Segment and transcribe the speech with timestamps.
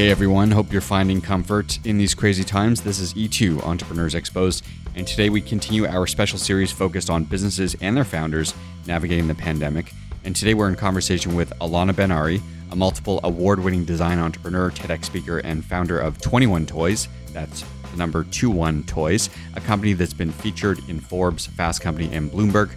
[0.00, 2.80] Hey everyone, hope you're finding comfort in these crazy times.
[2.80, 7.76] This is E2 Entrepreneurs Exposed, and today we continue our special series focused on businesses
[7.82, 8.54] and their founders
[8.86, 9.92] navigating the pandemic.
[10.24, 15.04] And today we're in conversation with Ilana Ben-Ari, a multiple award winning design entrepreneur, TEDx
[15.04, 17.06] speaker, and founder of 21 Toys.
[17.34, 22.32] That's the number 21 Toys, a company that's been featured in Forbes, Fast Company, and
[22.32, 22.70] Bloomberg.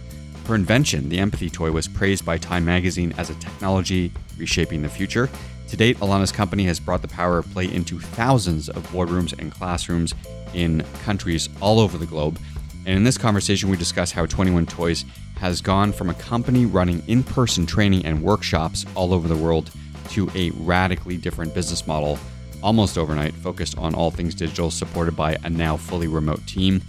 [0.46, 4.90] Her invention, the Empathy Toy, was praised by Time magazine as a technology reshaping the
[4.90, 5.30] future.
[5.74, 9.50] To date, Ilana's company has brought the power of play into thousands of boardrooms and
[9.50, 10.14] classrooms
[10.52, 12.38] in countries all over the globe.
[12.86, 15.04] And in this conversation, we discuss how 21 Toys
[15.38, 19.72] has gone from a company running in person training and workshops all over the world
[20.10, 22.20] to a radically different business model
[22.62, 26.82] almost overnight, focused on all things digital, supported by a now fully remote team.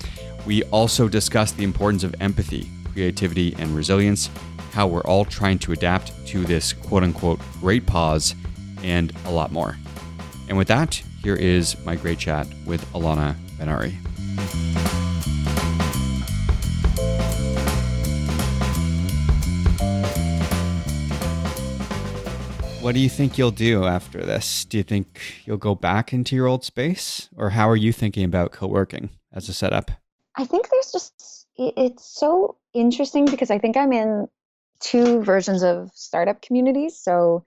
[0.45, 4.30] We also discuss the importance of empathy, creativity, and resilience,
[4.73, 8.36] how we're all trying to adapt to this quote unquote great pause
[8.83, 9.77] and a lot more.
[10.47, 13.97] And with that, here is my great chat with Ilana Ben-Ari.
[22.85, 24.64] What do you think you'll do after this?
[24.64, 27.30] Do you think you'll go back into your old space?
[27.35, 29.89] Or how are you thinking about co working as a setup?
[30.35, 34.27] I think there's just, it's so interesting because I think I'm in
[34.81, 36.95] two versions of startup communities.
[36.95, 37.43] So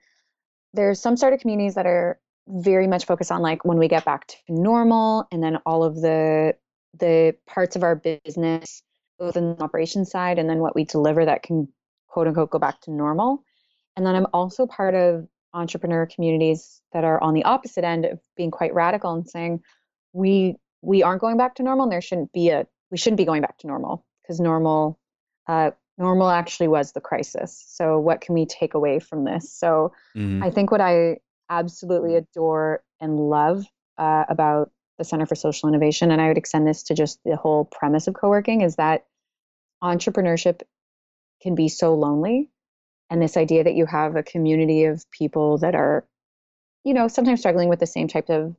[0.73, 4.27] there's some startup communities that are very much focused on like when we get back
[4.27, 6.55] to normal and then all of the
[6.99, 8.81] the parts of our business
[9.19, 11.67] both in the operation side and then what we deliver that can
[12.07, 13.43] quote unquote go back to normal.
[13.95, 18.19] And then i'm also part of entrepreneur communities that are on the opposite end of
[18.37, 19.61] being quite radical and saying
[20.13, 23.25] we we aren't going back to normal and there shouldn't be a we shouldn't be
[23.25, 24.99] going back to normal because normal
[25.47, 27.63] uh, normal actually was the crisis.
[27.67, 29.51] So, what can we take away from this?
[29.51, 30.43] So, mm-hmm.
[30.43, 31.17] I think what I
[31.49, 33.65] absolutely adore and love
[33.97, 37.35] uh, about the Center for Social Innovation, and I would extend this to just the
[37.35, 39.05] whole premise of co working, is that
[39.83, 40.61] entrepreneurship
[41.41, 42.49] can be so lonely.
[43.09, 46.05] And this idea that you have a community of people that are,
[46.83, 48.55] you know, sometimes struggling with the same type of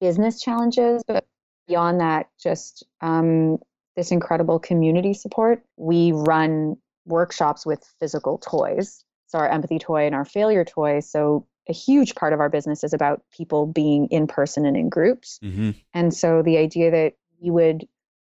[0.00, 1.26] business challenges, but
[1.68, 3.58] beyond that, just um,
[3.96, 5.62] this incredible community support.
[5.76, 6.76] We run
[7.06, 9.04] workshops with physical toys.
[9.26, 11.00] So our empathy toy and our failure toy.
[11.00, 14.88] So a huge part of our business is about people being in person and in
[14.88, 15.38] groups.
[15.42, 15.70] Mm-hmm.
[15.94, 17.86] And so the idea that you would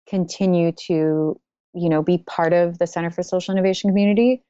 [0.08, 1.40] continue to,
[1.74, 4.44] you know, be part of the Center for Social Innovation community,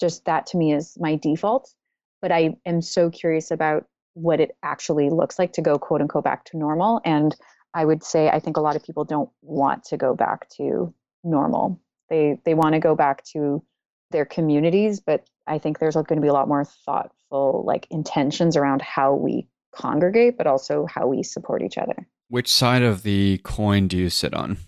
[0.00, 1.72] just that to me is my default.
[2.20, 6.24] But I am so curious about what it actually looks like to go quote unquote
[6.24, 7.00] back to normal.
[7.04, 7.34] And
[7.74, 10.92] I would say I think a lot of people don't want to go back to
[11.24, 11.80] normal.
[12.08, 13.62] They they want to go back to
[14.10, 18.56] their communities, but I think there's going to be a lot more thoughtful like intentions
[18.56, 22.06] around how we congregate, but also how we support each other.
[22.28, 24.58] Which side of the coin do you sit on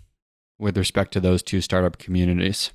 [0.59, 2.73] with respect to those two startup communities?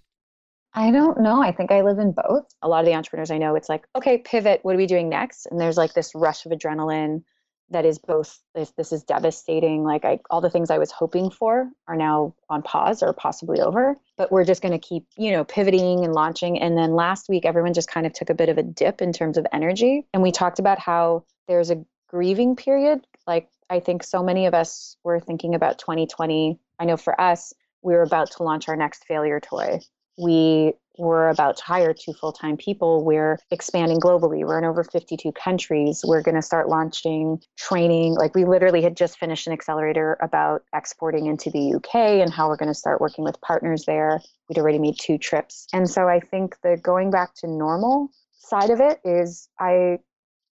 [0.73, 1.41] I don't know.
[1.41, 2.45] I think I live in both.
[2.61, 4.59] A lot of the entrepreneurs I know, it's like, okay, pivot.
[4.61, 5.47] What are we doing next?
[5.47, 7.23] And there's like this rush of adrenaline
[7.71, 11.29] that is both this, this is devastating like I, all the things i was hoping
[11.29, 15.31] for are now on pause or possibly over but we're just going to keep you
[15.31, 16.59] know pivoting and launching.
[16.59, 19.13] And then last week everyone just kind of took a bit of a dip in
[19.13, 20.05] terms of energy.
[20.13, 23.05] And we talked about how there's a grieving period.
[23.25, 27.53] Like i think so many of us were thinking about 2020 i know for us
[27.83, 29.79] we were about to launch our next failure toy
[30.19, 33.05] we we're about to hire two full time people.
[33.05, 34.45] We're expanding globally.
[34.45, 36.03] We're in over 52 countries.
[36.05, 38.15] We're going to start launching training.
[38.15, 42.49] Like, we literally had just finished an accelerator about exporting into the UK and how
[42.49, 44.19] we're going to start working with partners there.
[44.49, 45.67] We'd already made two trips.
[45.71, 49.99] And so I think the going back to normal side of it is I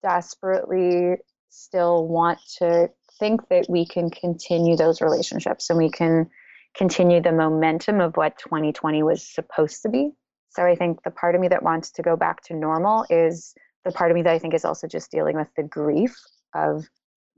[0.02, 1.18] desperately
[1.50, 6.28] still want to think that we can continue those relationships and we can
[6.76, 10.10] continue the momentum of what 2020 was supposed to be.
[10.50, 13.54] So I think the part of me that wants to go back to normal is
[13.84, 16.14] the part of me that I think is also just dealing with the grief
[16.54, 16.84] of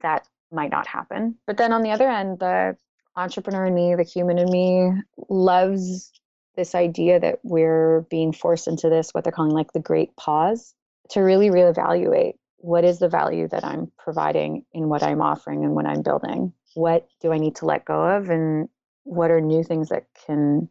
[0.02, 1.36] that might not happen.
[1.46, 2.76] But then on the other end, the
[3.16, 4.92] entrepreneur in me, the human in me,
[5.28, 6.12] loves
[6.56, 10.74] this idea that we're being forced into this, what they're calling like the great pause,
[11.10, 15.74] to really reevaluate what is the value that I'm providing in what I'm offering and
[15.74, 16.52] what I'm building?
[16.74, 18.30] What do I need to let go of?
[18.30, 18.68] And
[19.04, 20.68] what are new things that can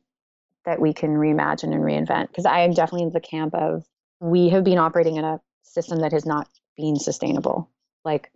[0.65, 2.27] that we can reimagine and reinvent?
[2.27, 3.85] Because i am definitely in the camp of
[4.19, 6.47] we have been operating in a system that has not
[6.77, 7.69] been sustainable.
[8.05, 8.31] Like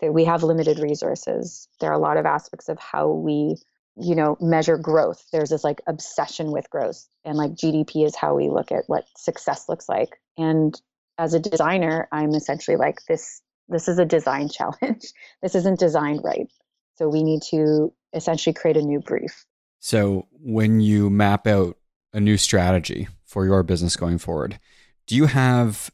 [0.00, 1.68] that we have limited resources.
[1.80, 3.56] There are a lot of aspects of how we
[3.96, 5.24] you know measure growth.
[5.32, 9.04] There's this like obsession with growth and like gdp is how we look at what
[9.16, 10.20] success looks like.
[10.36, 10.80] And
[11.20, 15.04] as a designer i'm essentially like this this is a design challenge.
[15.42, 16.50] This isn't designed right.
[16.96, 19.44] So we need to essentially create a new brief.
[19.80, 21.76] So when you map out
[22.12, 24.58] a new strategy for your business going forward,
[25.06, 25.90] do you have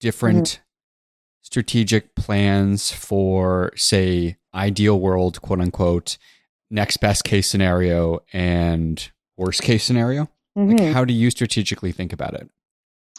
[0.00, 0.62] different mm-hmm.
[1.42, 6.18] strategic plans for, say, ideal world, quote unquote,
[6.70, 10.28] next best case scenario and worst case scenario?
[10.56, 10.76] Mm-hmm.
[10.76, 12.48] Like, how do you strategically think about it?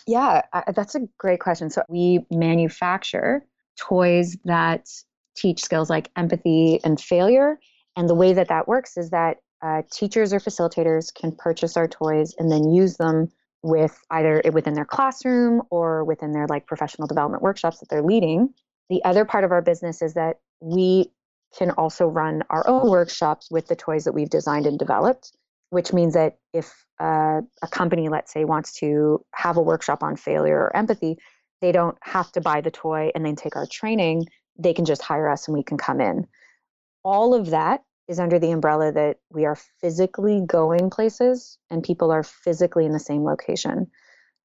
[0.08, 1.70] Yeah, I, that's a great question.
[1.70, 3.46] So we manufacture
[3.78, 4.90] toys that
[5.36, 7.60] teach skills like empathy and failure
[7.98, 11.88] and the way that that works is that uh, teachers or facilitators can purchase our
[11.88, 13.28] toys and then use them
[13.64, 18.54] with either within their classroom or within their like professional development workshops that they're leading.
[18.92, 21.12] The other part of our business is that we
[21.58, 25.36] can also run our own workshops with the toys that we've designed and developed,
[25.72, 30.16] which means that if uh, a company, let's say, wants to have a workshop on
[30.16, 31.18] failure or empathy,
[31.62, 34.28] they don't have to buy the toy and then take our training.
[34.60, 36.28] They can just hire us and we can come in.
[37.04, 42.12] All of that is under the umbrella that we are physically going places and people
[42.12, 43.88] are physically in the same location.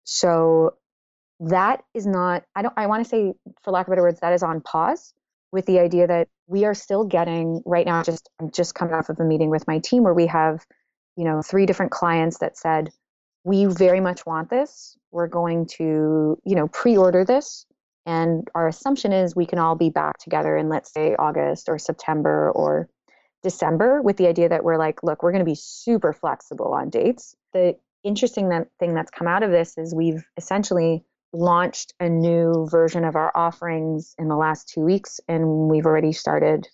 [0.04, 0.74] So
[1.40, 3.32] that is not I don't I want to say
[3.62, 5.12] for lack of better words that is on pause
[5.50, 9.08] with the idea that we are still getting right now just I'm just coming off
[9.08, 10.64] of a meeting with my team where we have
[11.16, 12.90] you know three different clients that said
[13.44, 17.66] we very much want this we're going to you know pre-order this
[18.06, 21.78] and our assumption is we can all be back together in let's say August or
[21.78, 22.88] September or
[23.42, 26.90] December with the idea that we're like, look, we're going to be super flexible on
[26.90, 27.34] dates.
[27.52, 33.04] The interesting thing that's come out of this is we've essentially launched a new version
[33.04, 36.68] of our offerings in the last two weeks, and we've already started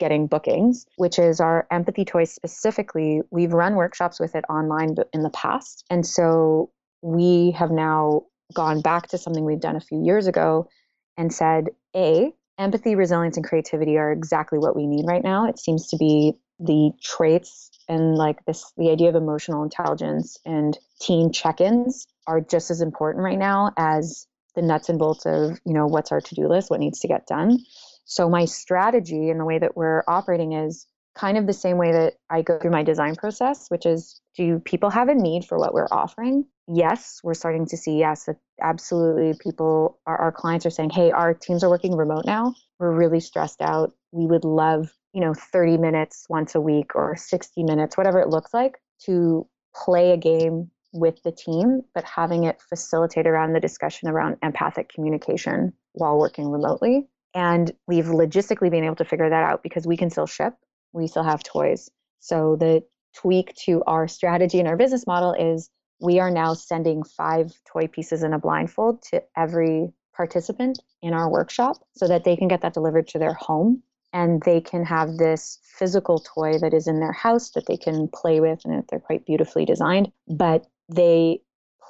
[0.00, 3.22] getting bookings, which is our empathy toys specifically.
[3.30, 5.84] We've run workshops with it online in the past.
[5.90, 6.70] And so
[7.02, 10.68] we have now gone back to something we've done a few years ago
[11.16, 15.48] and said, A, empathy, resilience, and creativity are exactly what we need right now.
[15.48, 20.78] It seems to be the traits and like this the idea of emotional intelligence and
[21.00, 25.72] team check-ins are just as important right now as the nuts and bolts of you
[25.72, 27.58] know what's our to-do list what needs to get done
[28.04, 31.92] so my strategy and the way that we're operating is kind of the same way
[31.92, 35.58] that I go through my design process, which is do people have a need for
[35.58, 36.46] what we're offering?
[36.68, 38.28] Yes, we're starting to see, yes,
[38.60, 39.34] absolutely.
[39.40, 42.54] People, our, our clients are saying, hey, our teams are working remote now.
[42.78, 43.92] We're really stressed out.
[44.12, 48.28] We would love, you know, 30 minutes once a week or 60 minutes, whatever it
[48.28, 53.60] looks like, to play a game with the team, but having it facilitate around the
[53.60, 57.08] discussion around empathic communication while working remotely.
[57.34, 60.54] And we've logistically been able to figure that out because we can still ship
[60.92, 61.90] we still have toys.
[62.20, 62.82] So the
[63.14, 65.70] tweak to our strategy and our business model is
[66.00, 71.30] we are now sending five toy pieces in a blindfold to every participant in our
[71.30, 73.82] workshop so that they can get that delivered to their home
[74.12, 78.08] and they can have this physical toy that is in their house that they can
[78.08, 81.40] play with and they're quite beautifully designed but they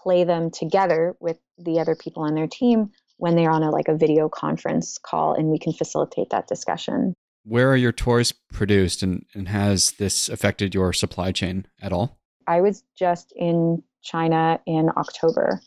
[0.02, 3.88] play them together with the other people on their team when they're on a like
[3.88, 7.14] a video conference call and we can facilitate that discussion
[7.50, 12.16] where are your toys produced and, and has this affected your supply chain at all?
[12.46, 15.60] I was just in China in October,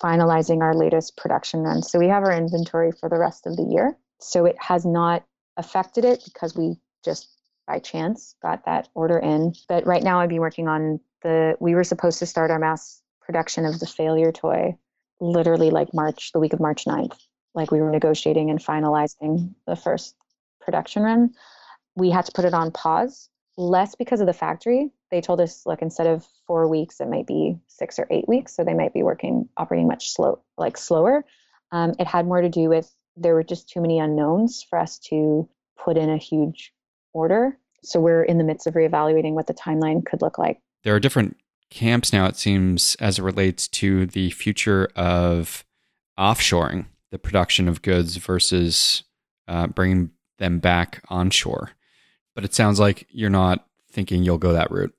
[0.00, 1.82] finalizing our latest production run.
[1.82, 3.98] So we have our inventory for the rest of the year.
[4.20, 5.24] So it has not
[5.56, 7.28] affected it because we just
[7.66, 9.54] by chance got that order in.
[9.68, 13.02] But right now I'd be working on the, we were supposed to start our mass
[13.20, 14.78] production of the failure toy
[15.20, 17.18] literally like March, the week of March 9th.
[17.54, 20.14] Like we were negotiating and finalizing the first
[20.64, 21.34] production run.
[21.96, 24.90] We had to put it on pause, less because of the factory.
[25.10, 28.54] They told us, look, instead of four weeks, it might be six or eight weeks.
[28.54, 31.24] So they might be working, operating much slow, like slower.
[31.70, 34.98] Um, it had more to do with there were just too many unknowns for us
[34.98, 36.72] to put in a huge
[37.12, 37.56] order.
[37.82, 40.60] So we're in the midst of reevaluating what the timeline could look like.
[40.82, 41.36] There are different
[41.70, 45.64] camps now, it seems, as it relates to the future of
[46.18, 49.04] offshoring the production of goods versus
[49.46, 50.10] uh, bringing
[50.44, 51.70] them back onshore.
[52.34, 54.94] But it sounds like you're not thinking you'll go that route.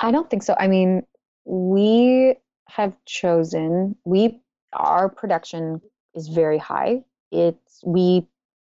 [0.00, 0.54] I don't think so.
[0.58, 1.02] I mean,
[1.44, 2.36] we
[2.68, 4.40] have chosen we
[4.72, 5.80] our production
[6.14, 7.02] is very high.
[7.32, 8.26] It's we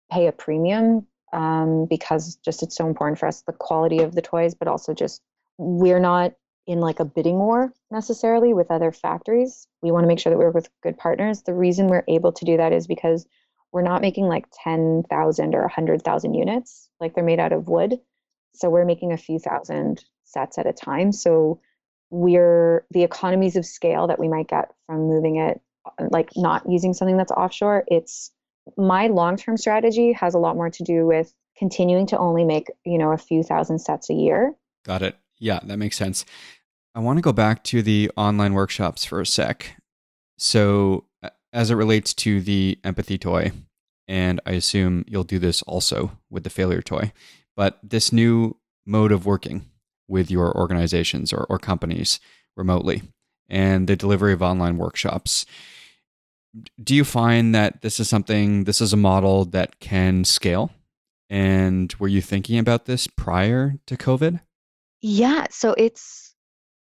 [0.10, 4.22] pay a premium um, because just it's so important for us the quality of the
[4.22, 5.22] toys, but also just
[5.58, 6.34] we're not
[6.68, 9.68] in like a bidding war necessarily with other factories.
[9.82, 11.42] We want to make sure that we're with good partners.
[11.42, 13.26] The reason we're able to do that is because
[13.72, 18.00] we're not making like 10,000 or 100,000 units, like they're made out of wood.
[18.56, 21.12] So we're making a few thousand sets at a time.
[21.12, 21.60] So
[22.10, 26.64] we're the economies of scale that we might get from moving it, uh, like not
[26.68, 27.84] using something that's offshore.
[27.88, 28.32] It's
[28.78, 32.68] my long term strategy has a lot more to do with continuing to only make,
[32.86, 34.56] you know, a few thousand sets a year.
[34.86, 35.18] Got it.
[35.38, 36.26] Yeah, that makes sense.
[36.96, 39.76] I want to go back to the online workshops for a sec.
[40.38, 41.06] So,
[41.54, 43.52] as it relates to the empathy toy,
[44.08, 47.12] and I assume you'll do this also with the failure toy,
[47.56, 49.66] but this new mode of working
[50.08, 52.20] with your organizations or, or companies
[52.58, 53.04] remotely
[53.48, 55.46] and the delivery of online workshops.
[56.84, 60.72] Do you find that this is something, this is a model that can scale?
[61.30, 64.40] And were you thinking about this prior to COVID?
[65.02, 65.46] Yeah.
[65.52, 66.34] So it's,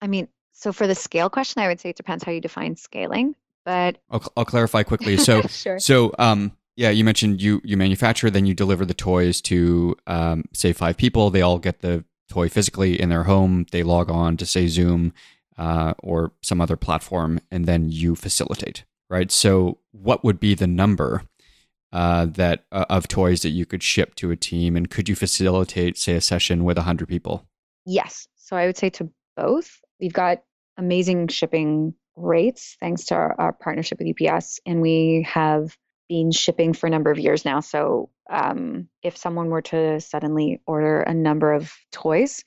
[0.02, 2.78] I mean, so for the scale question, I would say it depends how you define
[2.78, 3.36] scaling.
[3.66, 5.18] But I'll, I'll clarify quickly.
[5.18, 5.80] So, sure.
[5.80, 10.46] so um, yeah, you mentioned you you manufacture, then you deliver the toys to um,
[10.54, 11.30] say five people.
[11.30, 13.66] They all get the toy physically in their home.
[13.72, 15.14] They log on to say Zoom
[15.58, 18.84] uh, or some other platform, and then you facilitate.
[19.10, 19.32] Right.
[19.32, 21.24] So, what would be the number
[21.92, 25.16] uh, that uh, of toys that you could ship to a team, and could you
[25.16, 27.46] facilitate, say, a session with a hundred people?
[27.86, 28.28] Yes.
[28.36, 29.80] So I would say to both.
[30.00, 30.44] We've got
[30.78, 35.76] amazing shipping rates thanks to our, our partnership with UPS, and we have
[36.10, 37.62] been shipping for a number of years now.
[37.62, 42.44] So um, if someone were to suddenly order a number of toys,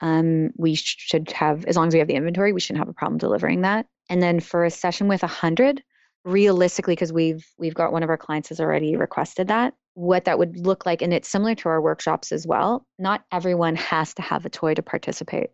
[0.00, 2.94] um, we should have, as long as we have the inventory, we shouldn't have a
[2.94, 3.86] problem delivering that.
[4.08, 5.82] And then for a session with a hundred,
[6.24, 10.38] realistically, because we've we've got one of our clients has already requested that, what that
[10.38, 12.86] would look like, and it's similar to our workshops as well.
[12.98, 15.50] Not everyone has to have a toy to participate.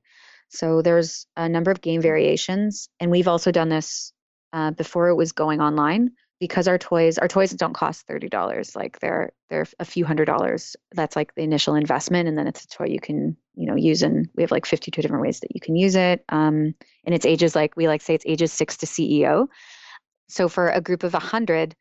[0.52, 4.12] So there's a number of game variations, and we've also done this
[4.52, 8.98] uh, before it was going online because our toys our toys don't cost $30 like
[8.98, 10.76] they're they're a few hundred dollars.
[10.92, 14.02] That's like the initial investment and then it's a toy you can you know use
[14.02, 17.26] and we have like 52 different ways that you can use it um, and it's
[17.26, 19.46] ages like we like say it's ages 6 to ceo
[20.28, 21.76] so for a group of a 100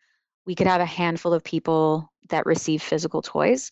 [0.46, 3.72] we could have a handful of people that receive physical toys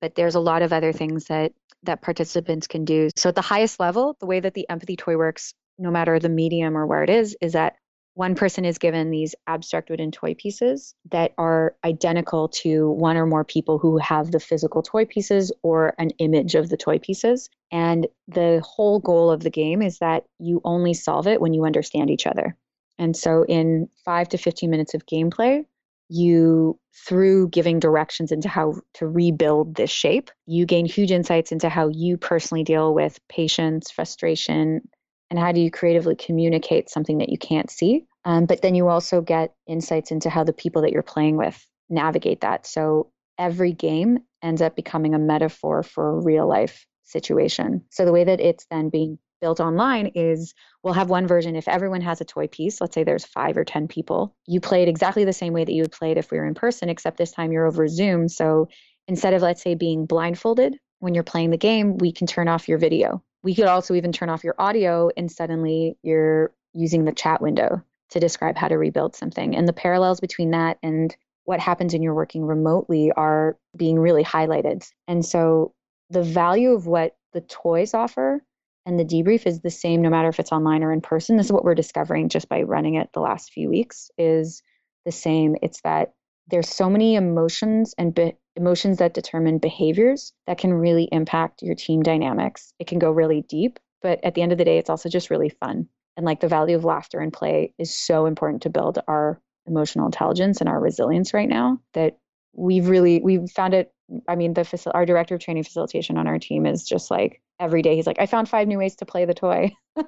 [0.00, 1.52] but there's a lot of other things that
[1.84, 5.16] that participants can do so at the highest level the way that the empathy toy
[5.16, 7.74] works no matter the medium or where it is is that
[8.14, 13.24] one person is given these abstract wooden toy pieces that are identical to one or
[13.24, 17.48] more people who have the physical toy pieces or an image of the toy pieces.
[17.70, 21.64] And the whole goal of the game is that you only solve it when you
[21.64, 22.56] understand each other.
[22.98, 25.64] And so, in five to 15 minutes of gameplay,
[26.10, 31.68] you, through giving directions into how to rebuild this shape, you gain huge insights into
[31.68, 34.82] how you personally deal with patience, frustration,
[35.30, 38.06] and how do you creatively communicate something that you can't see.
[38.24, 41.64] Um, but then you also get insights into how the people that you're playing with
[41.88, 42.66] navigate that.
[42.66, 47.84] So every game ends up becoming a metaphor for a real life situation.
[47.90, 51.68] So the way that it's then being built online is we'll have one version if
[51.68, 54.88] everyone has a toy piece let's say there's five or ten people you play it
[54.88, 57.16] exactly the same way that you would play it if we were in person except
[57.16, 58.68] this time you're over zoom so
[59.08, 62.68] instead of let's say being blindfolded when you're playing the game we can turn off
[62.68, 67.12] your video we could also even turn off your audio and suddenly you're using the
[67.12, 69.56] chat window to describe how to rebuild something.
[69.56, 74.24] And the parallels between that and what happens when you're working remotely are being really
[74.24, 74.88] highlighted.
[75.08, 75.72] And so
[76.10, 78.44] the value of what the toys offer
[78.86, 81.36] and the debrief is the same no matter if it's online or in person.
[81.36, 84.62] This is what we're discovering just by running it the last few weeks is
[85.04, 85.56] the same.
[85.62, 86.14] It's that
[86.48, 91.74] there's so many emotions and be- emotions that determine behaviors that can really impact your
[91.74, 92.72] team dynamics.
[92.78, 95.30] It can go really deep, but at the end of the day, it's also just
[95.30, 95.88] really fun.
[96.16, 100.06] and like the value of laughter and play is so important to build our emotional
[100.06, 102.18] intelligence and our resilience right now that
[102.52, 103.92] we've really we've found it
[104.28, 107.40] i mean the facil- our director of training facilitation on our team is just like
[107.60, 107.94] every day.
[107.94, 109.70] He's like i found five new ways to play the toy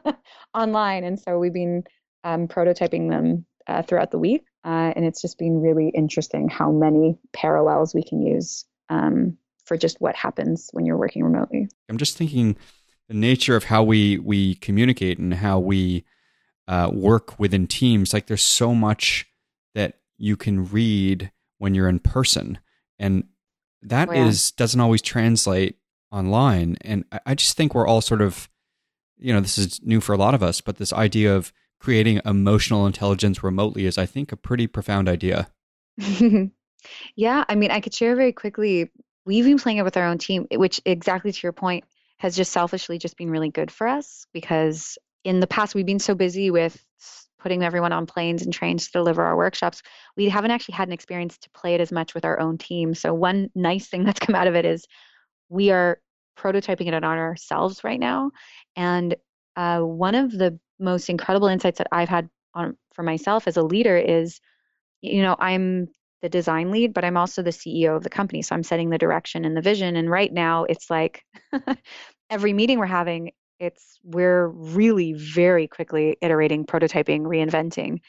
[0.55, 1.05] online.
[1.05, 1.85] And so we've been
[2.25, 6.71] um, prototyping them uh, throughout the week uh, and it's just been really interesting how
[6.71, 11.69] many parallels we can use um, for just what happens when you're working remotely.
[11.89, 12.57] I'm just thinking
[13.09, 16.05] the nature of how we we communicate and how we
[16.69, 18.13] uh, work within teams.
[18.13, 19.27] Like there's so much
[19.75, 22.59] that you can read when you're in person
[22.99, 23.25] and
[23.83, 24.27] that oh, yeah.
[24.27, 25.77] is doesn't always translate
[26.13, 26.77] online.
[26.83, 28.49] And I just think we're all sort of
[29.23, 32.21] you know this is new for a lot of us but this idea of creating
[32.25, 35.49] emotional intelligence remotely is i think a pretty profound idea.
[37.15, 38.91] Yeah i mean i could share very quickly
[39.25, 41.85] we've been playing it with our own team which exactly to your point
[42.19, 46.01] has just selfishly just been really good for us because in the past we've been
[46.01, 46.85] so busy with
[47.39, 49.81] putting everyone on planes and trains to deliver our workshops
[50.17, 52.95] we haven't actually had an experience to play it as much with our own team.
[52.95, 54.87] So one nice thing that's come out of it is
[55.53, 56.01] we are
[56.39, 58.31] prototyping it on ourselves right now
[58.77, 59.17] and
[59.57, 63.63] uh, one of the most incredible insights that i've had on for myself as a
[63.63, 64.41] leader is
[65.01, 65.89] you know i'm
[66.23, 68.99] the design lead but i'm also the ceo of the company so i'm setting the
[68.99, 71.25] direction and the vision and right now it's like
[72.31, 73.31] every meeting we're having
[73.63, 78.01] it's we're really very quickly iterating, prototyping, reinventing.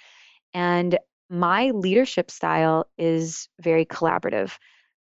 [0.55, 0.97] And
[1.29, 4.57] my leadership style is very collaborative.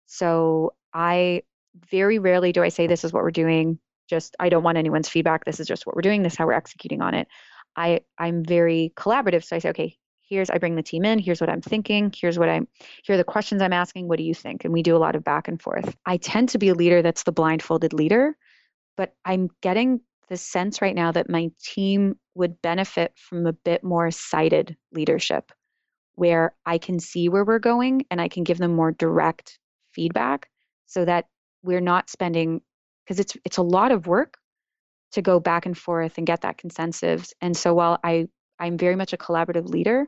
[0.08, 1.44] So I
[1.90, 3.80] very rarely do I say this is what we're doing.
[4.10, 5.46] Just I don't want anyone's feedback.
[5.46, 6.22] This is just what we're doing.
[6.22, 7.28] This is how we're executing on it.
[7.76, 9.44] I I'm very collaborative.
[9.44, 11.20] So I say, okay, here's I bring the team in.
[11.20, 12.14] Here's what I'm thinking.
[12.16, 12.68] Here's what I'm
[13.04, 14.08] here are the questions I'm asking.
[14.08, 14.64] What do you think?
[14.66, 15.96] And we do a lot of back and forth.
[16.06, 18.36] I tend to be a leader that's the blindfolded leader,
[18.98, 23.84] but I'm getting the sense right now that my team would benefit from a bit
[23.84, 25.52] more sighted leadership
[26.16, 29.60] where I can see where we're going and I can give them more direct
[29.92, 30.50] feedback
[30.86, 31.26] so that
[31.64, 32.62] we're not spending
[33.04, 34.38] because it's it's a lot of work
[35.14, 37.34] to go back and forth and get that consensus.
[37.42, 38.28] And so while I
[38.60, 40.08] I'm very much a collaborative leader,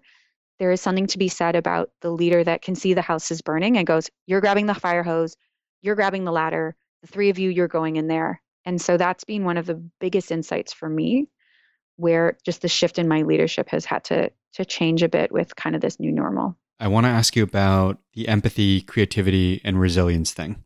[0.59, 3.41] there is something to be said about the leader that can see the house is
[3.41, 5.35] burning and goes, "You're grabbing the fire hose,
[5.81, 9.23] you're grabbing the ladder, the three of you you're going in there and so that's
[9.23, 11.27] been one of the biggest insights for me
[11.97, 15.55] where just the shift in my leadership has had to to change a bit with
[15.55, 16.55] kind of this new normal.
[16.79, 20.63] I want to ask you about the empathy, creativity and resilience thing.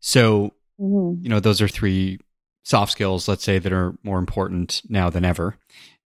[0.00, 1.22] So, mm-hmm.
[1.22, 2.18] you know, those are three
[2.64, 5.56] soft skills, let's say, that are more important now than ever,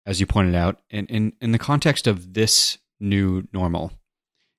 [0.06, 0.80] as you pointed out.
[0.89, 3.94] And in, in the context of this new normal,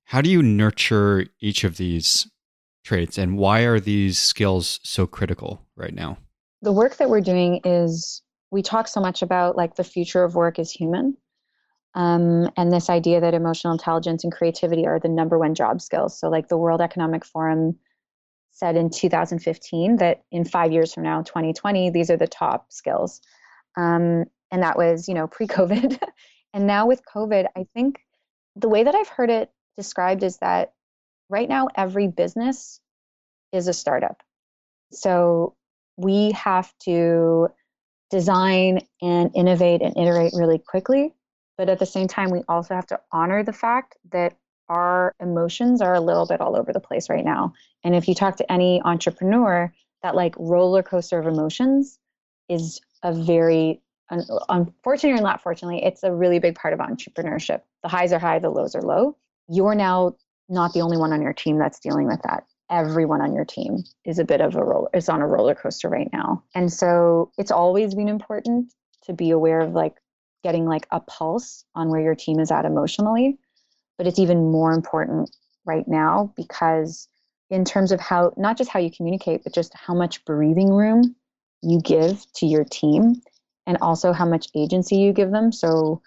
[0.05, 2.29] how do you nurture each of these
[2.85, 6.19] traits and why are these skills so critical right now?
[6.63, 10.35] the work that we're doing is we talk so much about like the future of
[10.35, 11.17] work is human
[11.95, 16.19] um, and this idea that emotional intelligence and creativity are the number one job skills
[16.19, 17.77] so like the world economic forum
[18.63, 23.21] said in 2015 that in five years from now 2020 these are the top skills.
[23.77, 25.99] Um, and that was you know pre-covid.
[26.55, 28.01] And now with covid i think
[28.57, 30.75] the way that i've heard it described is that
[31.31, 32.81] right now every business
[33.53, 34.23] is a startup.
[34.93, 35.55] So
[35.97, 37.49] we have to
[38.11, 41.15] design and innovate and iterate really quickly.
[41.57, 44.37] But at the same time, we also have to honor the fact that
[44.73, 47.53] our emotions are a little bit all over the place right now.
[47.85, 49.71] And if you talk to any entrepreneur,
[50.03, 51.99] that like roller coaster of emotions
[52.49, 53.83] is a very
[54.49, 57.61] unfortunately or not fortunately, it's a really big part of entrepreneurship.
[57.83, 59.17] The highs are high, the lows are low.
[59.49, 60.17] You're now
[60.49, 63.85] not the only one on your team that's dealing with that everyone on your team
[64.07, 67.31] is a bit of a roller is on a roller coaster right now and so
[67.37, 69.97] it's always been important to be aware of like
[70.43, 73.39] getting like a pulse on where your team is at emotionally
[73.99, 77.09] but it's even more important right now because
[77.51, 81.15] in terms of how not just how you communicate but just how much breathing room
[81.63, 83.15] you give to your team
[83.67, 86.03] and also how much agency you give them so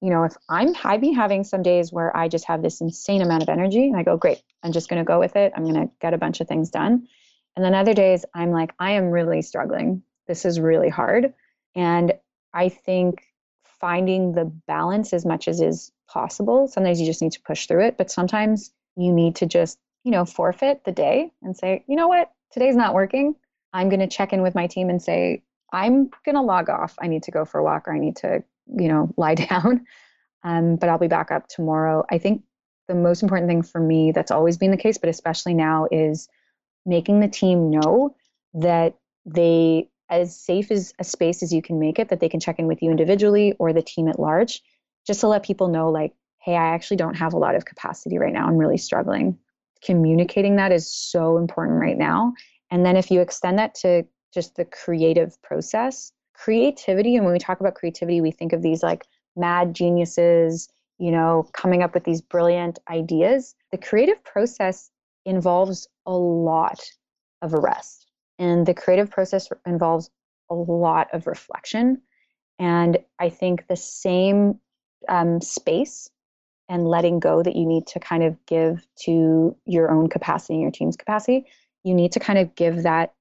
[0.00, 3.20] you know, if I'm, I've been having some days where I just have this insane
[3.20, 5.52] amount of energy and I go, great, I'm just going to go with it.
[5.54, 7.06] I'm going to get a bunch of things done.
[7.54, 10.02] And then other days I'm like, I am really struggling.
[10.26, 11.34] This is really hard.
[11.74, 12.14] And
[12.54, 13.22] I think
[13.80, 17.84] finding the balance as much as is possible, sometimes you just need to push through
[17.86, 21.96] it, but sometimes you need to just, you know, forfeit the day and say, you
[21.96, 23.34] know what, today's not working.
[23.72, 25.42] I'm going to check in with my team and say,
[25.72, 26.96] I'm going to log off.
[27.00, 28.42] I need to go for a walk or I need to
[28.76, 29.86] you know, lie down.
[30.42, 32.04] Um, but I'll be back up tomorrow.
[32.10, 32.42] I think
[32.88, 36.28] the most important thing for me that's always been the case, but especially now, is
[36.86, 38.16] making the team know
[38.54, 38.96] that
[39.26, 42.58] they as safe as a space as you can make it that they can check
[42.58, 44.60] in with you individually or the team at large,
[45.06, 48.18] just to let people know, like, hey, I actually don't have a lot of capacity
[48.18, 48.46] right now.
[48.46, 49.38] I'm really struggling.
[49.84, 52.34] Communicating that is so important right now.
[52.70, 57.38] And then if you extend that to just the creative process, creativity, and when we
[57.38, 62.04] talk about creativity, we think of these like mad geniuses, you know, coming up with
[62.04, 63.54] these brilliant ideas.
[63.72, 64.90] The creative process
[65.24, 66.80] involves a lot
[67.42, 68.06] of rest.
[68.38, 70.10] And the creative process involves
[70.48, 72.02] a lot of reflection.
[72.58, 74.60] And I think the same
[75.08, 76.10] um, space
[76.68, 80.62] and letting go that you need to kind of give to your own capacity and
[80.62, 81.46] your team's capacity,
[81.82, 83.12] you need to kind of give that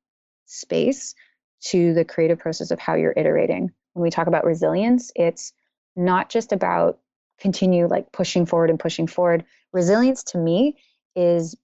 [0.46, 1.15] space
[1.62, 3.72] to the creative process of how you're iterating.
[3.94, 5.52] When we talk about resilience, it's
[5.96, 7.00] not just about
[7.39, 9.46] continue like pushing forward and pushing forward.
[9.74, 10.78] Resilience to me
[11.15, 11.56] is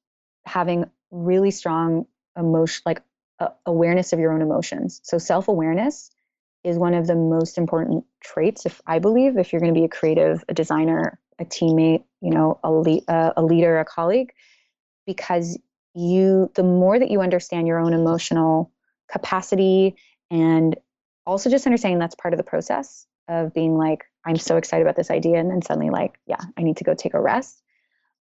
[0.45, 2.05] having really strong
[2.37, 3.01] emotion, like
[3.39, 5.01] uh, awareness of your own emotions.
[5.03, 6.09] So self awareness
[6.65, 9.85] is one of the most important traits, if I believe, if you're going to be
[9.85, 14.33] a creative, a designer, a teammate, you know, a, le- uh, a leader, a colleague,
[15.05, 15.59] because
[15.93, 18.71] you, the more that you understand your own emotional
[19.11, 19.95] capacity
[20.31, 20.75] and
[21.25, 24.95] also just understanding that's part of the process of being like, I'm so excited about
[24.95, 27.61] this idea, and then suddenly like, yeah, I need to go take a rest.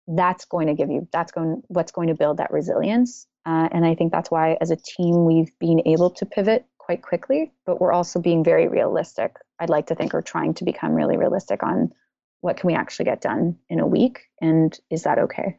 [0.07, 3.27] That's going to give you, that's going, what's going to build that resilience.
[3.47, 7.03] Uh, and I think that's why, as a team, we've been able to pivot quite
[7.03, 9.37] quickly, but we're also being very realistic.
[9.59, 11.93] I'd like to think we're trying to become really realistic on
[12.41, 15.59] what can we actually get done in a week, and is that okay?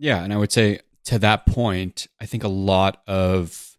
[0.00, 3.76] Yeah, and I would say to that point, I think a lot of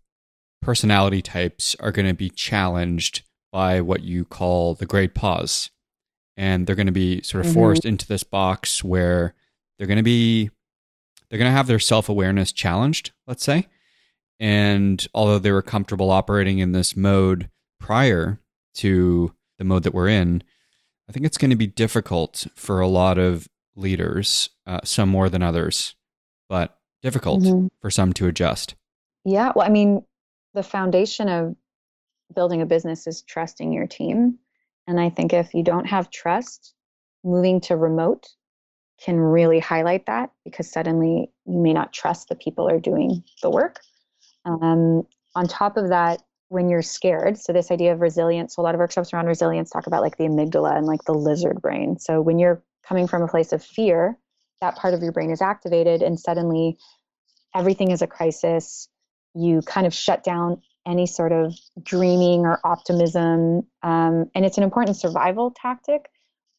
[0.61, 5.71] personality types are going to be challenged by what you call the great pause.
[6.37, 7.59] And they're going to be sort of mm-hmm.
[7.59, 9.33] forced into this box where
[9.77, 10.51] they're going to be
[11.29, 13.67] they're going to have their self-awareness challenged, let's say.
[14.39, 18.39] And although they were comfortable operating in this mode prior
[18.75, 20.43] to the mode that we're in,
[21.09, 25.29] I think it's going to be difficult for a lot of leaders, uh, some more
[25.29, 25.95] than others,
[26.51, 27.67] but difficult mm-hmm.
[27.79, 28.75] for some to adjust.
[29.23, 29.53] Yeah.
[29.55, 30.03] Well, I mean,
[30.53, 31.55] the foundation of
[32.35, 34.37] building a business is trusting your team.
[34.85, 36.73] And I think if you don't have trust,
[37.23, 38.27] moving to remote
[39.01, 43.49] can really highlight that because suddenly you may not trust the people are doing the
[43.49, 43.79] work.
[44.43, 48.63] Um, on top of that, when you're scared, so this idea of resilience, so a
[48.63, 51.97] lot of workshops around resilience talk about like the amygdala and like the lizard brain.
[51.97, 54.17] So when you're coming from a place of fear,
[54.61, 56.77] that part of your brain is activated and suddenly
[57.53, 58.87] everything is a crisis.
[59.33, 64.63] You kind of shut down any sort of dreaming or optimism um, and it's an
[64.63, 66.09] important survival tactic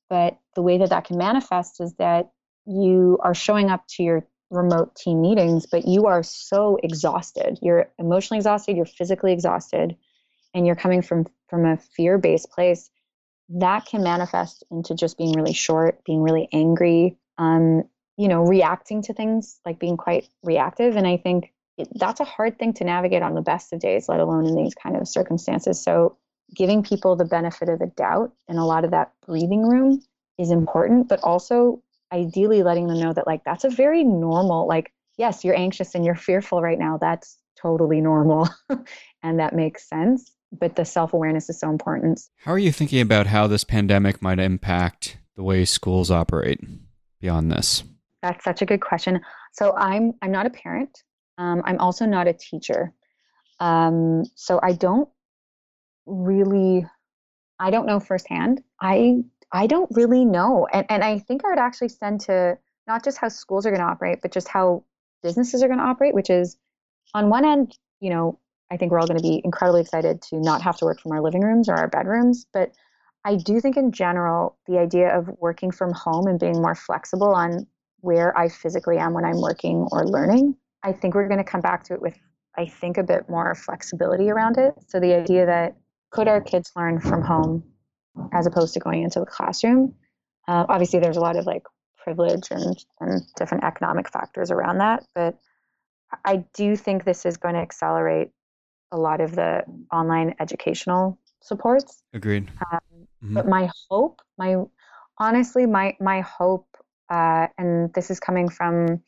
[0.09, 2.31] but the way that that can manifest is that
[2.67, 7.59] you are showing up to your remote team meetings but you are so exhausted.
[7.63, 9.97] You're emotionally exhausted you're physically exhausted
[10.55, 12.91] and you're coming from from a fear-based place.
[13.49, 17.85] That can manifest into just being really short being really angry um,
[18.17, 20.97] you know, reacting to things, like being quite reactive.
[20.97, 21.53] And I think
[21.95, 24.75] that's a hard thing to navigate on the best of days, let alone in these
[24.75, 25.83] kind of circumstances.
[25.83, 26.17] So,
[26.55, 30.03] giving people the benefit of the doubt and a lot of that breathing room
[30.39, 34.93] is important, but also ideally letting them know that, like, that's a very normal, like,
[35.17, 36.99] yes, you're anxious and you're fearful right now.
[36.99, 38.49] That's totally normal
[39.23, 40.31] and that makes sense.
[40.53, 42.21] But the self awareness is so important.
[42.45, 46.61] How are you thinking about how this pandemic might impact the way schools operate
[47.23, 47.85] beyond this?
[48.21, 49.21] That's such a good question.
[49.53, 51.03] So I'm I'm not a parent.
[51.39, 52.93] Um, I'm also not a teacher.
[53.59, 55.09] Um, so I don't
[56.05, 56.85] really
[57.59, 58.63] I don't know firsthand.
[58.81, 60.67] I I don't really know.
[60.73, 63.81] And and I think I would actually send to not just how schools are going
[63.81, 64.85] to operate, but just how
[65.23, 66.57] businesses are going to operate, which is
[67.15, 68.39] on one end, you know,
[68.71, 71.13] I think we're all going to be incredibly excited to not have to work from
[71.13, 72.47] our living rooms or our bedrooms.
[72.53, 72.73] But
[73.25, 77.35] I do think, in general, the idea of working from home and being more flexible
[77.35, 77.67] on
[78.01, 81.61] where I physically am when I'm working or learning, I think we're going to come
[81.61, 82.19] back to it with,
[82.57, 84.75] I think, a bit more flexibility around it.
[84.89, 85.77] So the idea that
[86.11, 87.63] could our kids learn from home
[88.33, 89.95] as opposed to going into the classroom?
[90.49, 91.63] Uh, obviously, there's a lot of like
[91.97, 95.05] privilege and, and different economic factors around that.
[95.15, 95.39] But
[96.25, 98.31] I do think this is going to accelerate
[98.91, 102.03] a lot of the online educational supports.
[102.13, 102.51] Agreed.
[102.71, 102.81] Um,
[103.23, 103.35] mm-hmm.
[103.35, 104.57] But my hope, my
[105.19, 106.67] honestly, my my hope,
[107.09, 109.03] uh, and this is coming from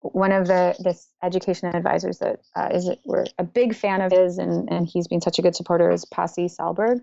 [0.00, 4.38] one of the this education advisors that uh, is we're a big fan of his,
[4.38, 7.00] and and he's been such a good supporter is Pasi Sahlberg.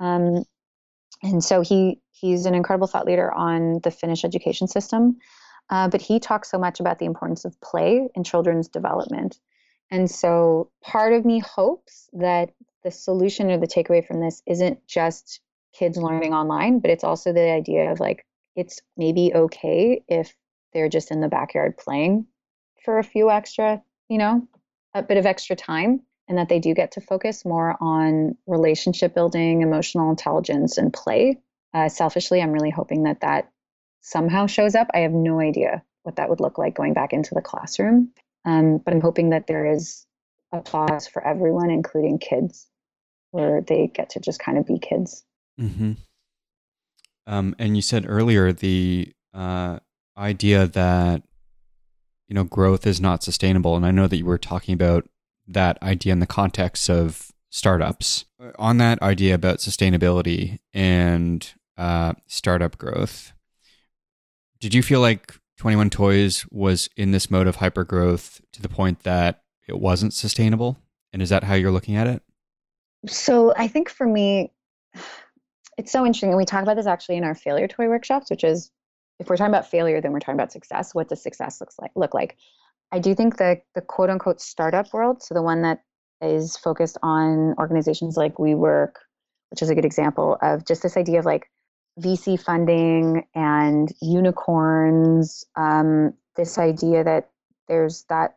[0.00, 0.44] Um,
[1.22, 5.18] and so he he's an incredible thought leader on the Finnish education system.
[5.68, 9.38] Uh, but he talks so much about the importance of play in children's development.
[9.90, 12.50] And so part of me hopes that
[12.84, 15.40] the solution or the takeaway from this isn't just
[15.78, 20.34] kids learning online, but it's also the idea of like, it's maybe okay if
[20.72, 22.26] they're just in the backyard playing
[22.84, 24.46] for a few extra, you know,
[24.94, 29.14] a bit of extra time and that they do get to focus more on relationship
[29.14, 31.38] building, emotional intelligence, and play.
[31.72, 33.50] Uh, selfishly, I'm really hoping that that
[34.00, 34.88] somehow shows up.
[34.94, 38.12] I have no idea what that would look like going back into the classroom,
[38.44, 40.06] um, but I'm hoping that there is
[40.52, 42.66] a pause for everyone, including kids,
[43.30, 45.24] where they get to just kind of be kids.
[45.60, 45.92] Mm-hmm.
[47.26, 49.78] Um, and you said earlier the uh,
[50.16, 51.22] idea that
[52.28, 55.08] you know growth is not sustainable, and I know that you were talking about
[55.48, 58.24] that idea in the context of startups.
[58.58, 63.32] On that idea about sustainability and uh, startup growth,
[64.60, 68.68] did you feel like 21 Toys was in this mode of hyper growth to the
[68.68, 70.78] point that it wasn't sustainable?
[71.12, 72.22] And is that how you're looking at it?
[73.06, 74.52] So I think for me,
[75.76, 76.30] it's so interesting.
[76.30, 78.70] And we talk about this actually in our failure toy workshops, which is
[79.18, 80.94] if we're talking about failure, then we're talking about success.
[80.94, 82.36] What does success looks like look like?
[82.92, 85.82] I do think the the quote unquote startup world, so the one that
[86.20, 88.92] is focused on organizations like WeWork,
[89.50, 91.50] which is a good example of just this idea of like
[92.00, 95.44] VC funding and unicorns.
[95.56, 97.30] Um, this idea that
[97.68, 98.36] there's that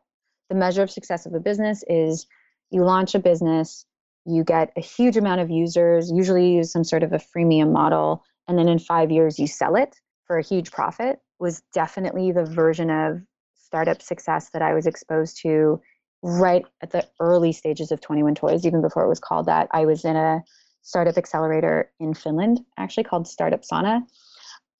[0.49, 2.25] the measure of success of a business is
[2.71, 3.85] you launch a business,
[4.29, 8.23] you get a huge amount of users, usually use some sort of a freemium model,
[8.47, 11.19] and then in five years you sell it for a huge profit.
[11.39, 13.21] Was definitely the version of
[13.55, 15.81] startup success that I was exposed to
[16.21, 19.69] right at the early stages of 21 Toys, even before it was called that.
[19.71, 20.43] I was in a
[20.81, 24.01] startup accelerator in Finland, actually called Startup Sauna.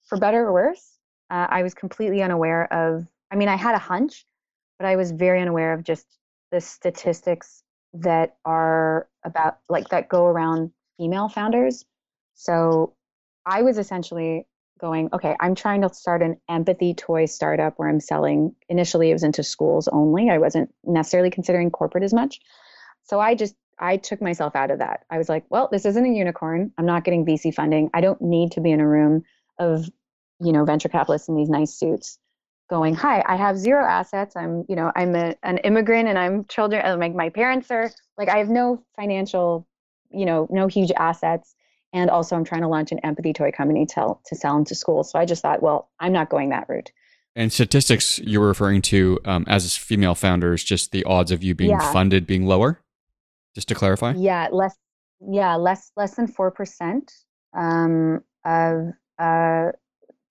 [0.06, 0.98] For better or worse,
[1.30, 4.26] uh, I was completely unaware of, I mean, I had a hunch,
[4.78, 6.06] but I was very unaware of just
[6.50, 7.62] the statistics
[7.94, 11.84] that are about, like, that go around female founders.
[12.34, 12.94] So
[13.44, 14.46] I was essentially
[14.80, 18.54] going, okay, I'm trying to start an empathy toy startup where I'm selling.
[18.68, 20.30] Initially, it was into schools only.
[20.30, 22.40] I wasn't necessarily considering corporate as much.
[23.04, 25.04] So I just, I took myself out of that.
[25.10, 26.72] I was like, well, this isn't a unicorn.
[26.78, 27.90] I'm not getting VC funding.
[27.92, 29.24] I don't need to be in a room
[29.58, 29.84] of,
[30.40, 32.18] you know, venture capitalists in these nice suits
[32.70, 34.36] going, hi, I have zero assets.
[34.36, 38.28] I'm, you know, I'm a, an immigrant and I'm children, like my parents are like,
[38.28, 39.66] I have no financial,
[40.10, 41.54] you know, no huge assets.
[41.92, 45.10] And also i'm trying to launch an empathy toy company to, to sell into schools
[45.10, 46.92] so i just thought well i'm not going that route.
[47.34, 51.70] And statistics you're referring to um, as female founders just the odds of you being
[51.70, 51.92] yeah.
[51.92, 52.80] funded being lower?
[53.56, 54.14] Just to clarify?
[54.16, 54.76] Yeah less
[55.20, 57.02] yeah less less than 4%
[57.58, 59.72] um, of uh,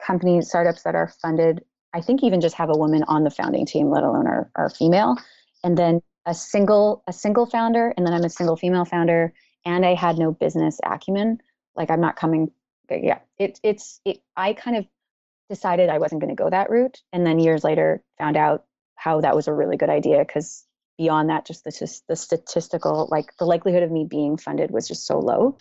[0.01, 3.65] companies startups that are funded i think even just have a woman on the founding
[3.65, 5.15] team let alone are, are female
[5.63, 9.33] and then a single a single founder and then i'm a single female founder
[9.65, 11.39] and i had no business acumen.
[11.75, 12.51] Like i'm not coming
[12.89, 14.85] yeah it, it's it, i kind of
[15.49, 19.21] decided i wasn't going to go that route and then years later found out how
[19.21, 20.65] that was a really good idea because
[20.97, 25.07] beyond that just the, the statistical like the likelihood of me being funded was just
[25.07, 25.57] so low.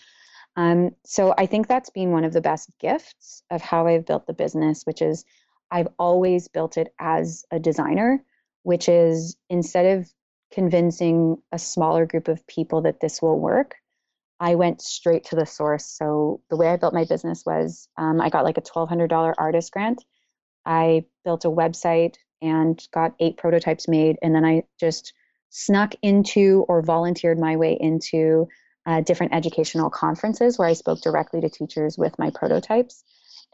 [0.56, 4.26] Um, so i think that's been one of the best gifts of how i've built
[4.26, 5.24] the business which is
[5.70, 8.22] i've always built it as a designer
[8.62, 10.10] which is instead of
[10.52, 13.76] convincing a smaller group of people that this will work
[14.40, 15.84] I went straight to the source.
[15.84, 19.72] So the way I built my business was um, I got like a $1,200 artist
[19.72, 20.04] grant.
[20.64, 24.16] I built a website and got eight prototypes made.
[24.22, 25.12] And then I just
[25.50, 28.48] snuck into or volunteered my way into
[28.86, 33.02] uh, different educational conferences where I spoke directly to teachers with my prototypes.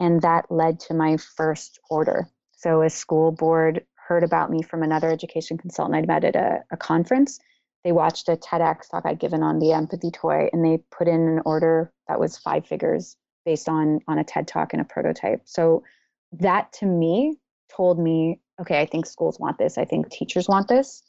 [0.00, 2.28] And that led to my first order.
[2.56, 6.64] So a school board heard about me from another education consultant I'd met at a,
[6.70, 7.40] a conference
[7.84, 11.28] they watched a TEDx talk I'd given on the empathy toy and they put in
[11.28, 15.42] an order that was five figures based on on a TED talk and a prototype.
[15.44, 15.84] So
[16.32, 17.36] that to me
[17.70, 19.76] told me, okay, I think schools want this.
[19.76, 21.02] I think teachers want this.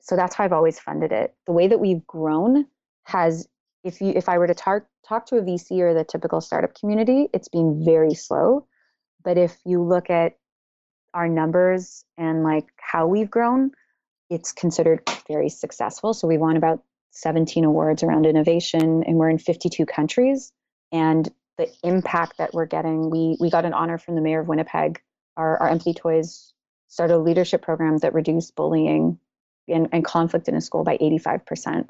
[0.00, 1.34] So that's how I've always funded it.
[1.46, 2.66] The way that we've grown
[3.04, 3.48] has
[3.84, 6.74] if you if I were to talk talk to a VC or the typical startup
[6.74, 8.66] community, it's been very slow.
[9.24, 10.36] But if you look at
[11.14, 13.72] our numbers and like how we've grown,
[14.30, 16.14] it's considered very successful.
[16.14, 20.52] So we won about 17 awards around innovation and we're in 52 countries.
[20.90, 24.48] And the impact that we're getting, we we got an honor from the mayor of
[24.48, 25.00] Winnipeg.
[25.36, 26.52] Our our Empathy Toys
[26.88, 29.18] started a leadership program that reduced bullying
[29.68, 31.88] and, and conflict in a school by 85%.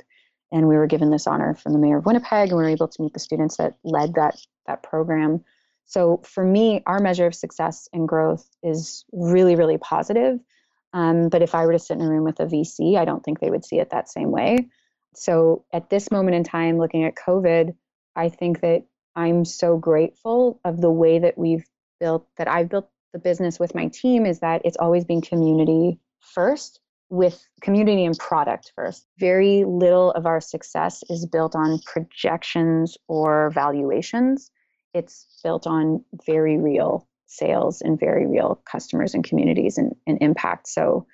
[0.52, 2.88] And we were given this honor from the mayor of Winnipeg, and we were able
[2.88, 5.44] to meet the students that led that that program.
[5.86, 10.38] So for me, our measure of success and growth is really, really positive.
[10.92, 13.24] Um, but if I were to sit in a room with a VC, I don't
[13.24, 14.68] think they would see it that same way.
[15.14, 17.74] So at this moment in time, looking at COVID,
[18.14, 18.84] I think that
[19.14, 21.64] I'm so grateful of the way that we've
[22.00, 25.98] built, that I've built the business with my team, is that it's always been community
[26.20, 26.80] first
[27.12, 29.06] with community and product first.
[29.18, 34.50] Very little of our success is built on projections or valuations.
[34.94, 40.68] It's built on very real sales and very real customers and communities and, and impact.
[40.68, 41.06] So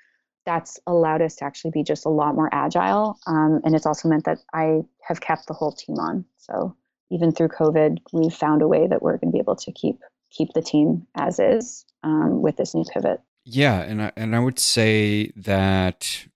[0.46, 3.18] that's allowed us to actually be just a lot more agile.
[3.26, 6.24] Um, and it's also meant that I have kept the whole team on.
[6.36, 6.76] So
[7.10, 9.98] even through COVID, we've found a way that we're going to be able to keep
[10.30, 13.20] keep the team as is um, with this new pivot.
[13.50, 16.26] Yeah, and I, and I would say that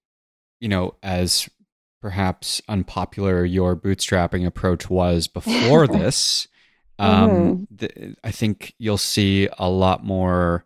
[0.61, 1.49] you know as
[2.01, 6.49] perhaps unpopular your bootstrapping approach was before this,
[6.99, 7.65] um, mm-hmm.
[7.71, 10.65] the, I think you'll see a lot more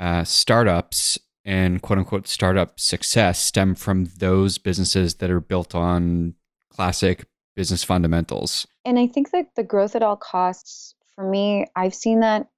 [0.00, 6.34] uh, startups and quote unquote startup success stem from those businesses that are built on
[6.70, 8.66] classic business fundamentals.
[8.86, 12.48] And I think that the growth at all costs, for me, I've seen that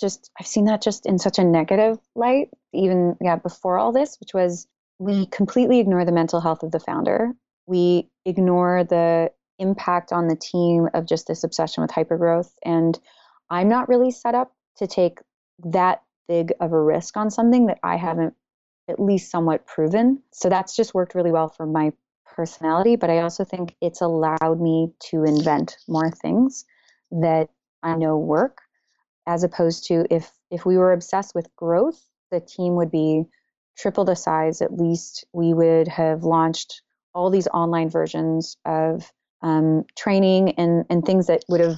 [0.00, 4.16] just I've seen that just in such a negative light, even yeah, before all this,
[4.20, 4.66] which was
[4.98, 7.32] we completely ignore the mental health of the founder.
[7.66, 12.50] We ignore the impact on the team of just this obsession with hypergrowth.
[12.64, 12.98] And
[13.50, 15.18] I'm not really set up to take
[15.64, 18.34] that big of a risk on something that I haven't
[18.88, 20.22] at least somewhat proven.
[20.32, 21.92] So that's just worked really well for my
[22.34, 22.96] personality.
[22.96, 26.64] But I also think it's allowed me to invent more things
[27.10, 27.48] that
[27.82, 28.60] I know work
[29.26, 33.24] as opposed to if if we were obsessed with growth the team would be
[33.76, 34.62] triple the size.
[34.62, 36.82] At least we would have launched
[37.14, 39.10] all these online versions of
[39.42, 41.76] um, training and and things that would have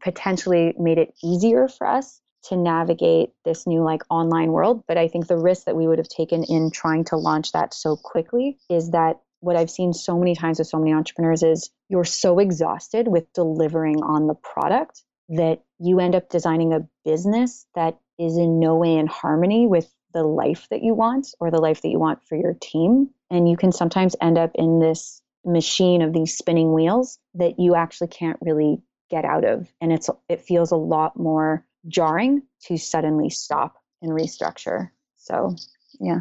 [0.00, 4.84] potentially made it easier for us to navigate this new like online world.
[4.86, 7.74] But i think the risk that we would have taken in trying to launch that
[7.74, 11.70] so quickly is that what i've seen so many times with so many entrepreneurs is
[11.88, 17.66] you're so exhausted with delivering on the product that you end up designing a business
[17.74, 21.60] that is in no way in harmony with the life that you want or the
[21.60, 23.08] life that you want for your team.
[23.30, 27.74] And you can sometimes end up in this machine of these spinning wheels that you
[27.74, 29.72] actually can't really get out of.
[29.80, 34.90] And it's it feels a lot more jarring to suddenly stop and restructure.
[35.16, 35.56] So
[35.98, 36.20] yeah.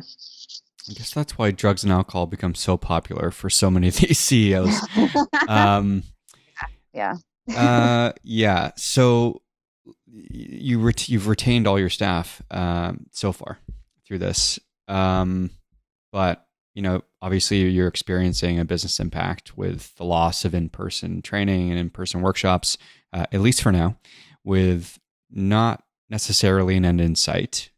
[0.89, 4.19] I guess that's why drugs and alcohol become so popular for so many of these
[4.19, 4.87] CEOs.
[5.49, 6.03] um,
[6.93, 7.15] yeah
[7.55, 8.71] uh, yeah.
[8.75, 9.41] So
[10.11, 13.59] you ret- you've retained all your staff um, so far
[14.05, 15.51] through this, um,
[16.11, 16.45] but
[16.75, 21.79] you know, obviously, you're experiencing a business impact with the loss of in-person training and
[21.79, 22.77] in-person workshops,
[23.11, 23.97] uh, at least for now,
[24.43, 27.69] with not necessarily an end in sight.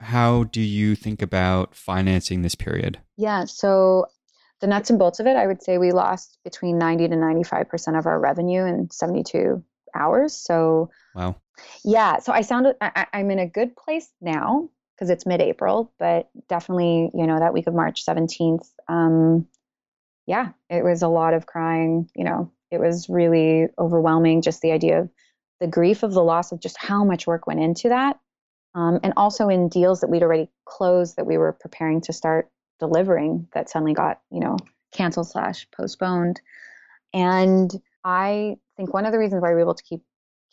[0.00, 2.98] How do you think about financing this period?
[3.16, 4.06] Yeah, so
[4.60, 7.98] the nuts and bolts of it, I would say we lost between 90 to 95%
[7.98, 9.62] of our revenue in 72
[9.94, 10.34] hours.
[10.34, 11.36] So, wow.
[11.84, 12.18] Yeah.
[12.18, 16.28] So I sounded, I, I'm in a good place now because it's mid April, but
[16.48, 19.46] definitely, you know, that week of March 17th, um,
[20.26, 22.10] yeah, it was a lot of crying.
[22.14, 24.42] You know, it was really overwhelming.
[24.42, 25.10] Just the idea of
[25.60, 28.18] the grief of the loss of just how much work went into that.
[28.74, 32.50] Um, and also in deals that we'd already closed that we were preparing to start
[32.78, 34.56] delivering that suddenly got you know
[34.92, 36.40] canceled slash postponed
[37.12, 37.70] and
[38.04, 40.02] i think one of the reasons why we were able to keep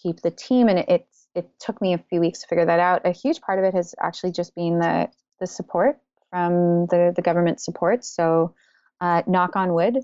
[0.01, 3.01] keep the team and it, it took me a few weeks to figure that out.
[3.05, 7.21] A huge part of it has actually just been the the support from the the
[7.21, 8.05] government support.
[8.05, 8.53] So
[9.01, 9.97] uh, knock on wood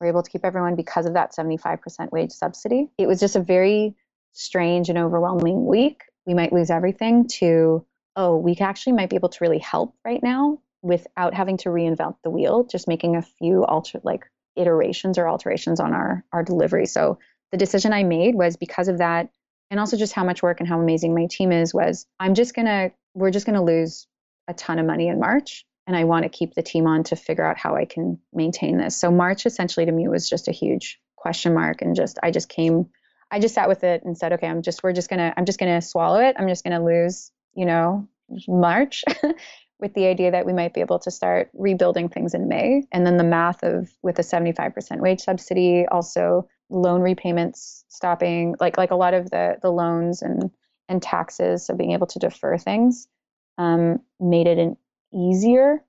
[0.00, 2.88] we're able to keep everyone because of that 75% wage subsidy.
[2.98, 3.94] It was just a very
[4.32, 6.02] strange and overwhelming week.
[6.26, 7.86] We might lose everything to
[8.16, 12.16] oh we actually might be able to really help right now without having to reinvent
[12.22, 14.24] the wheel, just making a few alter like
[14.56, 16.86] iterations or alterations on our our delivery.
[16.86, 17.18] So
[17.52, 19.30] the decision I made was because of that
[19.70, 22.54] and also just how much work and how amazing my team is was I'm just
[22.54, 24.06] going to we're just going to lose
[24.48, 27.16] a ton of money in March and I want to keep the team on to
[27.16, 28.96] figure out how I can maintain this.
[28.96, 32.48] So March essentially to me was just a huge question mark and just I just
[32.48, 32.86] came
[33.30, 35.44] I just sat with it and said okay I'm just we're just going to I'm
[35.44, 36.36] just going to swallow it.
[36.38, 38.08] I'm just going to lose, you know,
[38.46, 39.04] March
[39.80, 43.06] with the idea that we might be able to start rebuilding things in May and
[43.06, 48.90] then the math of with a 75% wage subsidy also loan repayments stopping like like
[48.90, 50.50] a lot of the the loans and
[50.88, 53.06] and taxes so being able to defer things
[53.58, 54.76] um, made it an
[55.12, 55.84] easier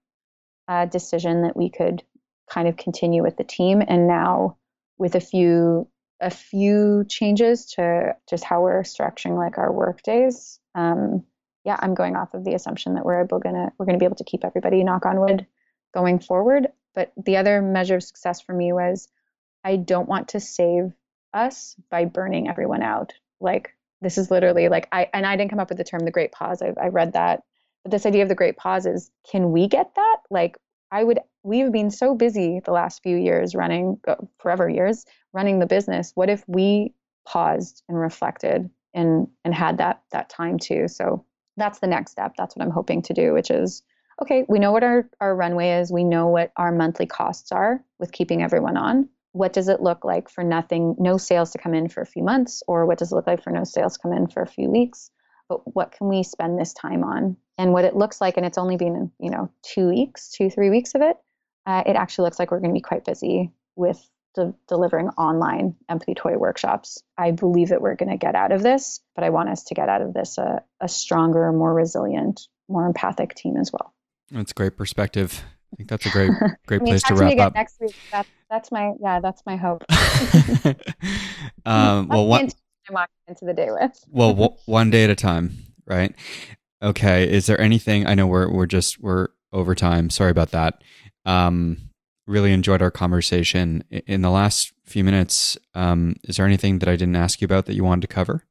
[0.68, 2.04] uh, decision that we could
[2.50, 3.82] kind of continue with the team.
[3.86, 4.58] And now
[4.98, 5.88] with a few
[6.22, 11.26] a few changes to just how we're structuring like our work days um,
[11.66, 14.16] yeah i'm going off of the assumption that we're able gonna we're gonna be able
[14.16, 15.46] to keep everybody knock on wood
[15.94, 16.68] going forward.
[16.94, 19.08] But the other measure of success for me was
[19.66, 20.94] I don't want to save
[21.34, 23.14] us by burning everyone out.
[23.42, 26.12] Like this is literally like I and I didn't come up with the term the
[26.12, 26.62] great pause.
[26.62, 27.42] I, I read that,
[27.84, 30.18] but this idea of the great pause is can we get that?
[30.30, 30.58] Like
[30.92, 35.04] I would we've been so busy the last few years running uh, forever years
[35.34, 36.12] running the business.
[36.14, 36.94] What if we
[37.26, 40.88] paused and reflected and and had that that time too?
[40.88, 41.26] So
[41.58, 42.36] that's the next step.
[42.38, 43.82] That's what I'm hoping to do, which is
[44.22, 45.92] okay, we know what our, our runway is.
[45.92, 50.06] We know what our monthly costs are with keeping everyone on what does it look
[50.06, 53.12] like for nothing, no sales to come in for a few months, or what does
[53.12, 55.12] it look like for no sales come in for a few weeks?
[55.50, 57.36] But what can we spend this time on?
[57.58, 60.70] And what it looks like, and it's only been, you know, two weeks, two, three
[60.70, 61.18] weeks of it,
[61.66, 64.02] uh, it actually looks like we're going to be quite busy with
[64.36, 67.04] de- delivering online empathy toy workshops.
[67.18, 69.76] I believe that we're going to get out of this, but I want us to
[69.76, 73.94] get out of this a, a stronger, more resilient, more empathic team as well.
[74.32, 75.44] That's great perspective.
[75.76, 76.32] I think that's a great,
[76.68, 77.54] great I mean, place to wrap up.
[77.54, 79.84] Next week, that's that's my yeah, that's my hope.
[81.66, 82.50] um, well, one
[83.28, 84.06] into the day with.
[84.10, 85.52] well, w- one day at a time,
[85.86, 86.16] right?
[86.82, 87.30] Okay.
[87.30, 88.08] Is there anything?
[88.08, 90.10] I know we're we're just we're over time.
[90.10, 90.82] Sorry about that.
[91.26, 91.90] Um,
[92.26, 93.84] really enjoyed our conversation.
[93.90, 97.66] In the last few minutes, um, is there anything that I didn't ask you about
[97.66, 98.46] that you wanted to cover?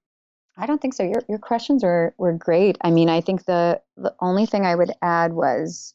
[0.58, 1.04] I don't think so.
[1.04, 2.76] Your your questions were were great.
[2.82, 5.94] I mean, I think the the only thing I would add was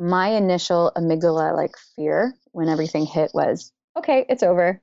[0.00, 4.80] my initial amygdala like fear when everything hit was okay, it's over.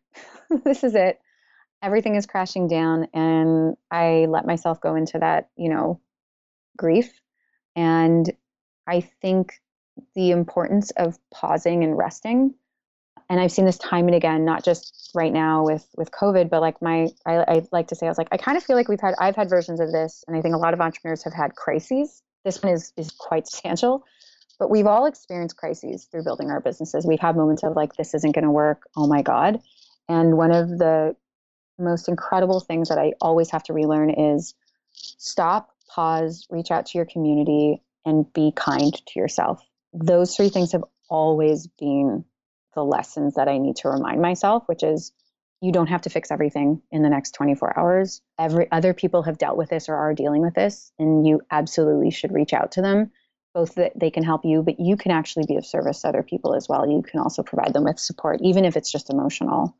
[0.63, 1.19] this is it.
[1.81, 3.07] Everything is crashing down.
[3.13, 5.99] And I let myself go into that, you know,
[6.77, 7.19] grief.
[7.75, 8.31] And
[8.85, 9.53] I think
[10.13, 12.53] the importance of pausing and resting.
[13.29, 16.61] And I've seen this time and again, not just right now with with COVID, but
[16.61, 18.87] like my, I, I like to say, I was like, I kind of feel like
[18.87, 21.33] we've had, I've had versions of this, and I think a lot of entrepreneurs have
[21.33, 22.21] had crises.
[22.45, 24.05] This one is is quite substantial,
[24.59, 27.05] but we've all experienced crises through building our businesses.
[27.05, 28.83] We've had moments of like, this isn't going to work.
[28.95, 29.59] Oh my God.
[30.09, 31.15] And one of the
[31.77, 34.55] most incredible things that I always have to relearn is
[34.91, 39.61] stop, pause, reach out to your community, and be kind to yourself.
[39.93, 42.25] Those three things have always been
[42.73, 45.11] the lessons that I need to remind myself, which is
[45.61, 48.21] you don't have to fix everything in the next 24 hours.
[48.37, 52.11] Every other people have dealt with this or are dealing with this, and you absolutely
[52.11, 53.11] should reach out to them
[53.57, 56.21] both that they can help you, but you can actually be of service to other
[56.21, 56.87] people as well.
[56.87, 59.75] You can also provide them with support, even if it's just emotional.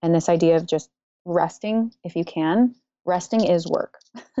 [0.00, 0.88] And this idea of just
[1.26, 2.74] resting, if you can,
[3.04, 3.98] resting is work.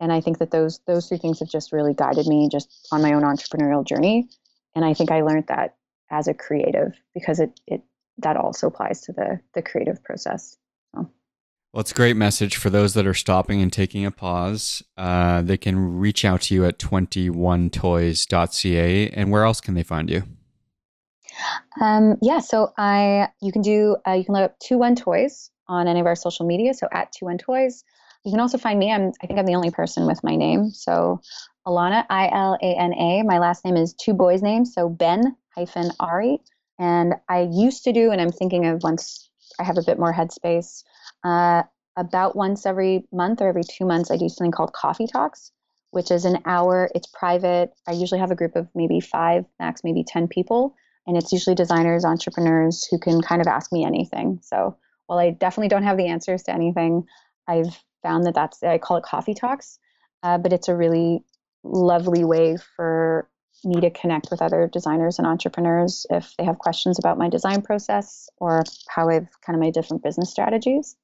[0.00, 3.02] and I think that those those three things have just really guided me just on
[3.02, 4.28] my own entrepreneurial journey.
[4.76, 5.74] And I think I learned that
[6.08, 7.82] as a creative because it it
[8.18, 10.56] that also applies to the the creative process.
[11.74, 14.80] Well, it's a great message for those that are stopping and taking a pause.
[14.96, 19.10] Uh, they can reach out to you at 21toys.ca.
[19.10, 20.22] And where else can they find you?
[21.82, 25.88] Um, yeah, so I you can do uh, you can look up 21 Toys on
[25.88, 26.74] any of our social media.
[26.74, 27.82] So at 21 Toys.
[28.24, 28.92] You can also find me.
[28.92, 30.70] I'm I think I'm the only person with my name.
[30.70, 31.20] So
[31.66, 33.24] Ilana I L A N A.
[33.24, 34.72] My last name is two boys' names.
[34.72, 36.38] So Ben hyphen Ari.
[36.78, 40.12] And I used to do, and I'm thinking of once I have a bit more
[40.12, 40.82] headspace.
[41.22, 41.62] Uh,
[41.96, 45.52] about once every month or every two months, I do something called Coffee Talks,
[45.90, 46.90] which is an hour.
[46.94, 47.70] It's private.
[47.86, 50.74] I usually have a group of maybe five, max maybe 10 people.
[51.06, 54.40] And it's usually designers, entrepreneurs who can kind of ask me anything.
[54.42, 54.76] So
[55.06, 57.04] while I definitely don't have the answers to anything,
[57.46, 59.78] I've found that that's, I call it Coffee Talks,
[60.22, 61.24] uh, but it's a really
[61.62, 63.28] lovely way for
[63.62, 67.62] me to connect with other designers and entrepreneurs if they have questions about my design
[67.62, 70.96] process or how I've kind of my different business strategies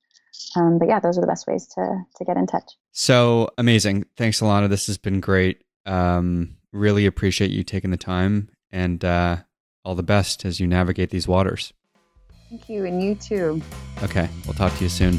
[0.57, 2.76] um, but yeah, those are the best ways to to get in touch.
[2.92, 4.05] So amazing!
[4.16, 4.68] Thanks, Ilana.
[4.68, 5.62] This has been great.
[5.86, 9.38] Um, really appreciate you taking the time, and uh,
[9.84, 11.72] all the best as you navigate these waters.
[12.48, 13.62] Thank you, and you too.
[14.03, 15.18] Okay, we'll talk to you soon.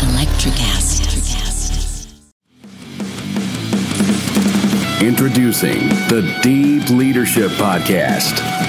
[0.00, 1.06] Electrocast.
[5.00, 8.55] Introducing the Deep Leadership Podcast.